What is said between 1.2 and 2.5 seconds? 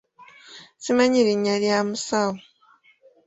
linnya lya musawo.